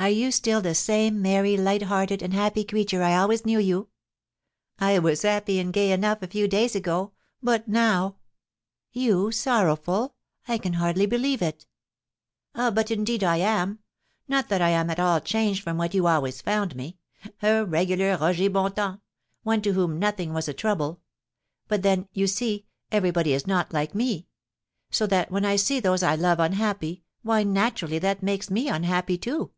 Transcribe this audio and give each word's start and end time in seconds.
"Are 0.00 0.08
you 0.08 0.30
still 0.30 0.60
the 0.60 0.76
same 0.76 1.20
merry, 1.20 1.56
light 1.56 1.82
hearted, 1.82 2.22
and 2.22 2.32
happy 2.32 2.62
creature 2.62 3.02
I 3.02 3.16
always 3.16 3.44
knew 3.44 3.58
you?" 3.58 3.88
"I 4.78 5.00
was 5.00 5.22
happy 5.22 5.58
and 5.58 5.72
gay 5.72 5.90
enough 5.90 6.22
a 6.22 6.28
few 6.28 6.46
days 6.46 6.76
ago; 6.76 7.14
but 7.42 7.66
now" 7.66 8.18
"You 9.06 9.32
sorrowful? 9.32 10.14
I 10.46 10.56
can 10.58 10.74
hardly 10.74 11.06
believe 11.06 11.42
it." 11.42 11.66
"Ah, 12.54 12.70
but 12.70 12.92
indeed 12.92 13.24
I 13.24 13.38
am! 13.38 13.80
Not 14.28 14.48
that 14.50 14.62
I 14.62 14.68
am 14.68 14.88
at 14.88 15.00
all 15.00 15.18
changed 15.20 15.64
from 15.64 15.78
what 15.78 15.94
you 15.94 16.06
always 16.06 16.40
found 16.42 16.76
me, 16.76 16.96
a 17.42 17.64
regular 17.64 18.16
Roger 18.18 18.48
Bontemps, 18.48 19.02
one 19.42 19.62
to 19.62 19.72
whom 19.72 19.98
nothing 19.98 20.32
was 20.32 20.46
a 20.46 20.54
trouble. 20.54 21.00
But 21.66 21.82
then, 21.82 22.06
you 22.12 22.28
see, 22.28 22.66
everybody 22.92 23.32
is 23.32 23.48
not 23.48 23.72
like 23.72 23.96
me; 23.96 24.28
so 24.92 25.08
that, 25.08 25.32
when 25.32 25.44
I 25.44 25.56
see 25.56 25.80
those 25.80 26.04
I 26.04 26.14
love 26.14 26.38
unhappy, 26.38 27.02
why, 27.22 27.42
naturally, 27.42 27.98
that 27.98 28.22
makes 28.22 28.48
me 28.48 28.68
unhappy, 28.68 29.18
too." 29.18 29.50